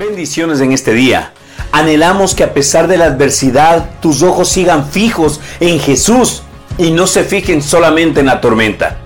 Bendiciones 0.00 0.62
en 0.62 0.72
este 0.72 0.94
día. 0.94 1.34
Anhelamos 1.72 2.34
que 2.34 2.42
a 2.42 2.54
pesar 2.54 2.88
de 2.88 2.96
la 2.96 3.04
adversidad 3.04 4.00
tus 4.00 4.22
ojos 4.22 4.48
sigan 4.48 4.88
fijos 4.88 5.42
en 5.60 5.78
Jesús 5.78 6.42
y 6.78 6.90
no 6.90 7.06
se 7.06 7.22
fijen 7.22 7.60
solamente 7.60 8.20
en 8.20 8.24
la 8.24 8.40
tormenta. 8.40 8.96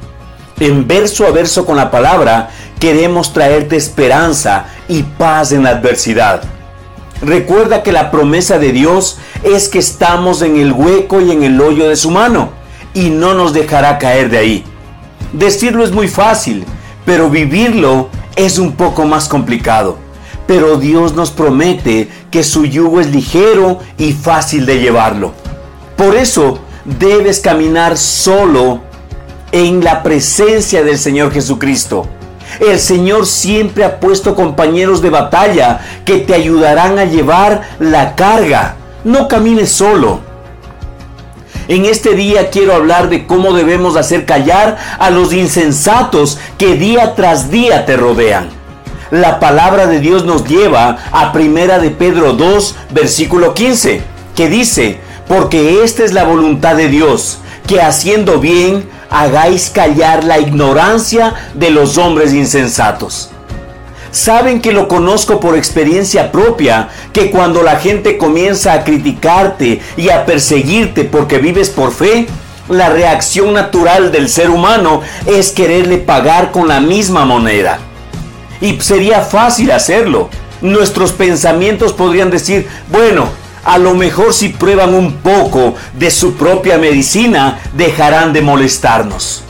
En 0.60 0.86
verso 0.86 1.26
a 1.26 1.32
verso 1.32 1.66
con 1.66 1.76
la 1.76 1.90
palabra 1.90 2.50
queremos 2.78 3.32
traerte 3.32 3.74
esperanza 3.74 4.66
y 4.86 5.02
paz 5.02 5.50
en 5.50 5.64
la 5.64 5.70
adversidad. 5.70 6.44
Recuerda 7.20 7.82
que 7.82 7.90
la 7.90 8.12
promesa 8.12 8.60
de 8.60 8.70
Dios 8.70 9.18
es 9.42 9.68
que 9.68 9.80
estamos 9.80 10.42
en 10.42 10.58
el 10.58 10.72
hueco 10.72 11.20
y 11.20 11.32
en 11.32 11.42
el 11.42 11.60
hoyo 11.60 11.88
de 11.88 11.96
su 11.96 12.12
mano 12.12 12.50
y 12.94 13.10
no 13.10 13.34
nos 13.34 13.52
dejará 13.52 13.98
caer 13.98 14.30
de 14.30 14.38
ahí. 14.38 14.64
Decirlo 15.32 15.82
es 15.82 15.90
muy 15.90 16.06
fácil, 16.06 16.64
pero 17.04 17.30
vivirlo 17.30 18.10
es 18.36 18.60
un 18.60 18.76
poco 18.76 19.04
más 19.06 19.28
complicado. 19.28 20.03
Pero 20.46 20.76
Dios 20.76 21.14
nos 21.14 21.30
promete 21.30 22.08
que 22.30 22.42
su 22.44 22.66
yugo 22.66 23.00
es 23.00 23.08
ligero 23.08 23.78
y 23.96 24.12
fácil 24.12 24.66
de 24.66 24.80
llevarlo. 24.80 25.32
Por 25.96 26.16
eso 26.16 26.58
debes 26.84 27.40
caminar 27.40 27.96
solo 27.96 28.82
en 29.52 29.82
la 29.82 30.02
presencia 30.02 30.82
del 30.82 30.98
Señor 30.98 31.32
Jesucristo. 31.32 32.06
El 32.60 32.78
Señor 32.78 33.26
siempre 33.26 33.84
ha 33.84 34.00
puesto 34.00 34.34
compañeros 34.34 35.00
de 35.00 35.10
batalla 35.10 35.80
que 36.04 36.18
te 36.18 36.34
ayudarán 36.34 36.98
a 36.98 37.04
llevar 37.04 37.62
la 37.78 38.14
carga. 38.14 38.76
No 39.02 39.28
camines 39.28 39.70
solo. 39.70 40.20
En 41.66 41.86
este 41.86 42.14
día 42.14 42.50
quiero 42.50 42.74
hablar 42.74 43.08
de 43.08 43.26
cómo 43.26 43.54
debemos 43.54 43.96
hacer 43.96 44.26
callar 44.26 44.76
a 44.98 45.10
los 45.10 45.32
insensatos 45.32 46.38
que 46.58 46.74
día 46.74 47.14
tras 47.14 47.50
día 47.50 47.86
te 47.86 47.96
rodean. 47.96 48.63
La 49.14 49.38
palabra 49.38 49.86
de 49.86 50.00
Dios 50.00 50.24
nos 50.24 50.44
lleva 50.44 50.98
a 51.12 51.30
Primera 51.30 51.78
de 51.78 51.90
Pedro 51.90 52.32
2, 52.32 52.74
versículo 52.90 53.54
15, 53.54 54.02
que 54.34 54.48
dice, 54.48 54.98
porque 55.28 55.84
esta 55.84 56.02
es 56.02 56.12
la 56.12 56.24
voluntad 56.24 56.74
de 56.74 56.88
Dios, 56.88 57.38
que 57.68 57.80
haciendo 57.80 58.40
bien 58.40 58.88
hagáis 59.10 59.70
callar 59.70 60.24
la 60.24 60.40
ignorancia 60.40 61.32
de 61.54 61.70
los 61.70 61.96
hombres 61.96 62.32
insensatos. 62.32 63.30
Saben 64.10 64.60
que 64.60 64.72
lo 64.72 64.88
conozco 64.88 65.38
por 65.38 65.56
experiencia 65.56 66.32
propia, 66.32 66.88
que 67.12 67.30
cuando 67.30 67.62
la 67.62 67.76
gente 67.76 68.18
comienza 68.18 68.72
a 68.72 68.82
criticarte 68.82 69.80
y 69.96 70.08
a 70.08 70.26
perseguirte 70.26 71.04
porque 71.04 71.38
vives 71.38 71.70
por 71.70 71.92
fe, 71.92 72.26
la 72.68 72.88
reacción 72.88 73.52
natural 73.52 74.10
del 74.10 74.28
ser 74.28 74.50
humano 74.50 75.02
es 75.26 75.52
quererle 75.52 75.98
pagar 75.98 76.50
con 76.50 76.66
la 76.66 76.80
misma 76.80 77.24
moneda. 77.24 77.78
Y 78.64 78.80
sería 78.80 79.20
fácil 79.20 79.70
hacerlo. 79.70 80.30
Nuestros 80.60 81.12
pensamientos 81.12 81.92
podrían 81.92 82.30
decir, 82.30 82.66
bueno, 82.90 83.28
a 83.64 83.76
lo 83.78 83.94
mejor 83.94 84.32
si 84.32 84.48
prueban 84.48 84.94
un 84.94 85.18
poco 85.18 85.74
de 85.92 86.10
su 86.10 86.34
propia 86.34 86.78
medicina, 86.78 87.60
dejarán 87.74 88.32
de 88.32 88.40
molestarnos. 88.40 89.42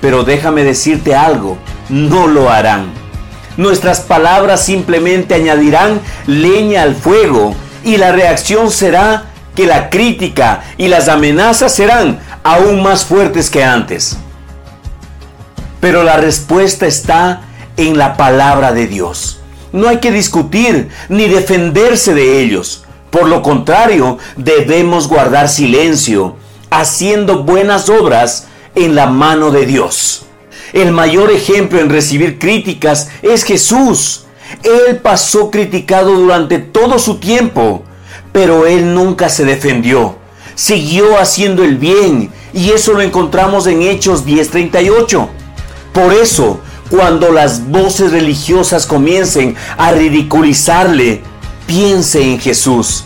Pero 0.00 0.24
déjame 0.24 0.62
decirte 0.62 1.14
algo, 1.14 1.56
no 1.88 2.26
lo 2.26 2.50
harán 2.50 2.98
nuestras 3.58 4.00
palabras 4.00 4.64
simplemente 4.64 5.34
añadirán 5.34 6.00
leña 6.26 6.82
al 6.82 6.94
fuego 6.94 7.54
y 7.84 7.96
la 7.96 8.12
reacción 8.12 8.70
será 8.70 9.24
que 9.56 9.66
la 9.66 9.90
crítica 9.90 10.62
y 10.78 10.86
las 10.86 11.08
amenazas 11.08 11.74
serán 11.74 12.20
aún 12.44 12.82
más 12.82 13.04
fuertes 13.04 13.50
que 13.50 13.64
antes. 13.64 14.16
Pero 15.80 16.04
la 16.04 16.16
respuesta 16.16 16.86
está 16.86 17.42
en 17.78 17.96
la 17.96 18.18
palabra 18.18 18.72
de 18.72 18.86
Dios. 18.86 19.40
No 19.72 19.88
hay 19.88 19.98
que 19.98 20.12
discutir 20.12 20.88
ni 21.08 21.28
defenderse 21.28 22.12
de 22.12 22.42
ellos. 22.42 22.84
Por 23.10 23.28
lo 23.28 23.40
contrario, 23.42 24.18
debemos 24.36 25.08
guardar 25.08 25.48
silencio, 25.48 26.36
haciendo 26.70 27.44
buenas 27.44 27.88
obras 27.88 28.48
en 28.74 28.94
la 28.94 29.06
mano 29.06 29.50
de 29.50 29.64
Dios. 29.64 30.26
El 30.72 30.92
mayor 30.92 31.30
ejemplo 31.30 31.80
en 31.80 31.88
recibir 31.88 32.38
críticas 32.38 33.08
es 33.22 33.44
Jesús. 33.44 34.26
Él 34.62 34.96
pasó 34.96 35.50
criticado 35.50 36.14
durante 36.14 36.58
todo 36.58 36.98
su 36.98 37.18
tiempo, 37.18 37.84
pero 38.32 38.66
él 38.66 38.94
nunca 38.94 39.28
se 39.28 39.44
defendió. 39.44 40.16
Siguió 40.54 41.18
haciendo 41.18 41.62
el 41.62 41.76
bien 41.76 42.30
y 42.52 42.70
eso 42.70 42.92
lo 42.92 43.02
encontramos 43.02 43.66
en 43.66 43.82
Hechos 43.82 44.26
10:38. 44.26 45.28
Por 45.92 46.12
eso, 46.12 46.60
cuando 46.90 47.30
las 47.30 47.68
voces 47.68 48.12
religiosas 48.12 48.86
comiencen 48.86 49.56
a 49.76 49.92
ridiculizarle, 49.92 51.22
piense 51.66 52.22
en 52.22 52.40
Jesús. 52.40 53.04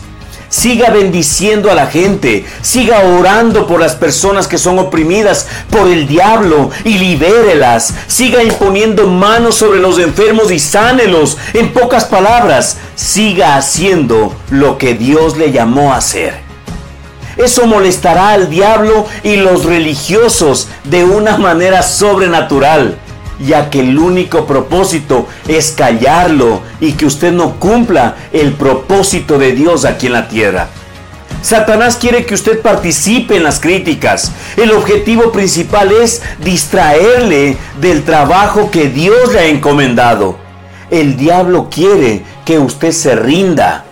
Siga 0.53 0.91
bendiciendo 0.91 1.71
a 1.71 1.73
la 1.73 1.87
gente. 1.87 2.45
Siga 2.61 2.99
orando 2.99 3.65
por 3.65 3.79
las 3.79 3.95
personas 3.95 4.47
que 4.47 4.59
son 4.59 4.77
oprimidas 4.77 5.47
por 5.71 5.87
el 5.87 6.07
diablo 6.07 6.69
y 6.83 6.99
libérelas. 6.99 7.91
Siga 8.05 8.43
imponiendo 8.43 9.07
manos 9.07 9.55
sobre 9.55 9.79
los 9.79 9.97
enfermos 9.97 10.51
y 10.51 10.59
sánelos. 10.59 11.39
En 11.55 11.73
pocas 11.73 12.05
palabras, 12.05 12.77
siga 12.93 13.57
haciendo 13.57 14.35
lo 14.51 14.77
que 14.77 14.93
Dios 14.93 15.37
le 15.37 15.51
llamó 15.51 15.91
a 15.91 15.97
hacer. 15.97 16.35
Eso 17.35 17.65
molestará 17.65 18.29
al 18.29 18.47
diablo 18.51 19.07
y 19.23 19.37
los 19.37 19.65
religiosos 19.65 20.67
de 20.83 21.03
una 21.03 21.37
manera 21.37 21.81
sobrenatural 21.81 22.99
ya 23.45 23.69
que 23.69 23.81
el 23.81 23.97
único 23.97 24.45
propósito 24.45 25.27
es 25.47 25.71
callarlo 25.71 26.61
y 26.79 26.93
que 26.93 27.05
usted 27.05 27.31
no 27.31 27.59
cumpla 27.59 28.15
el 28.31 28.53
propósito 28.53 29.37
de 29.37 29.51
Dios 29.53 29.85
aquí 29.85 30.07
en 30.07 30.13
la 30.13 30.27
tierra. 30.27 30.69
Satanás 31.43 31.97
quiere 31.97 32.25
que 32.25 32.35
usted 32.35 32.61
participe 32.61 33.35
en 33.35 33.43
las 33.43 33.59
críticas. 33.59 34.31
El 34.55 34.71
objetivo 34.71 35.33
principal 35.33 35.91
es 35.91 36.21
distraerle 36.39 37.57
del 37.81 38.03
trabajo 38.03 38.71
que 38.71 38.87
Dios 38.87 39.33
le 39.33 39.39
ha 39.39 39.45
encomendado. 39.47 40.37
El 40.89 41.17
diablo 41.17 41.67
quiere 41.69 42.23
que 42.45 42.59
usted 42.59 42.91
se 42.91 43.15
rinda. 43.15 43.83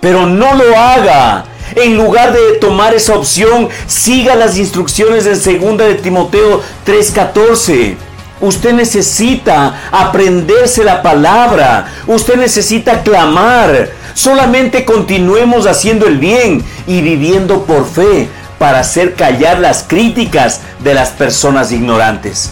Pero 0.00 0.26
no 0.26 0.54
lo 0.54 0.76
haga. 0.78 1.44
En 1.74 1.96
lugar 1.96 2.32
de 2.32 2.58
tomar 2.58 2.94
esa 2.94 3.16
opción, 3.16 3.68
siga 3.86 4.34
las 4.34 4.56
instrucciones 4.56 5.26
en 5.26 5.60
2 5.60 5.78
de 5.78 5.94
Timoteo 5.96 6.62
3:14. 6.86 7.96
Usted 8.42 8.72
necesita 8.72 9.88
aprenderse 9.92 10.82
la 10.82 11.00
palabra. 11.00 11.86
Usted 12.08 12.36
necesita 12.36 13.02
clamar. 13.02 13.90
Solamente 14.14 14.84
continuemos 14.84 15.66
haciendo 15.66 16.06
el 16.06 16.18
bien 16.18 16.62
y 16.88 17.00
viviendo 17.02 17.64
por 17.64 17.86
fe 17.88 18.28
para 18.58 18.80
hacer 18.80 19.14
callar 19.14 19.60
las 19.60 19.84
críticas 19.84 20.60
de 20.80 20.92
las 20.92 21.10
personas 21.10 21.70
ignorantes. 21.70 22.50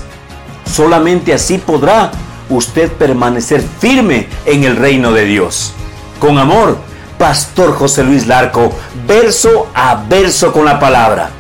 Solamente 0.65 1.35
así 1.35 1.59
podrá 1.59 2.13
usted 2.49 2.91
permanecer 2.93 3.63
firme 3.81 4.29
en 4.47 4.63
el 4.63 4.77
reino 4.77 5.11
de 5.11 5.25
Dios. 5.25 5.73
Con 6.21 6.39
amor, 6.39 6.79
Pastor 7.19 7.75
José 7.75 8.05
Luis 8.05 8.29
Larco, 8.29 8.73
verso 9.09 9.69
a 9.75 9.97
verso 10.09 10.53
con 10.53 10.65
la 10.65 10.79
palabra. 10.79 11.31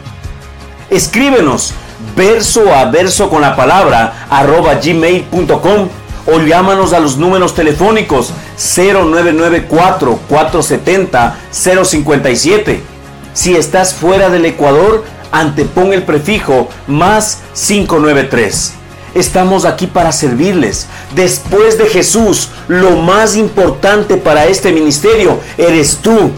Escríbenos 0.90 1.72
verso 2.16 2.74
a 2.74 2.86
verso 2.86 3.28
con 3.28 3.42
la 3.42 3.56
palabra 3.56 4.26
arroba 4.30 4.74
gmail.com 4.74 5.88
o 6.26 6.38
llámanos 6.40 6.92
a 6.92 7.00
los 7.00 7.16
números 7.16 7.54
telefónicos 7.54 8.32
0994 8.58 10.20
470 10.28 11.38
057. 11.50 12.82
Si 13.32 13.56
estás 13.56 13.94
fuera 13.94 14.28
del 14.28 14.44
Ecuador, 14.44 15.04
antepon 15.32 15.92
el 15.92 16.02
prefijo 16.02 16.68
más 16.86 17.40
593. 17.54 18.74
Estamos 19.14 19.64
aquí 19.64 19.86
para 19.86 20.12
servirles. 20.12 20.86
Después 21.14 21.78
de 21.78 21.86
Jesús, 21.86 22.50
lo 22.68 22.96
más 22.96 23.36
importante 23.36 24.16
para 24.16 24.46
este 24.46 24.72
ministerio 24.72 25.40
eres 25.58 25.96
tú, 25.96 26.30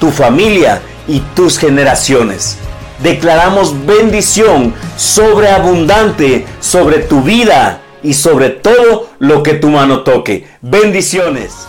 tu 0.00 0.10
familia 0.10 0.82
y 1.06 1.20
tus 1.20 1.58
generaciones 1.58 2.58
declaramos 3.02 3.86
bendición 3.86 4.74
sobreabundante 4.96 6.46
sobre 6.60 6.98
tu 6.98 7.22
vida 7.22 7.80
y 8.02 8.14
sobre 8.14 8.50
todo 8.50 9.10
lo 9.18 9.42
que 9.42 9.54
tu 9.54 9.68
mano 9.68 10.02
toque. 10.02 10.46
Bendiciones. 10.60 11.66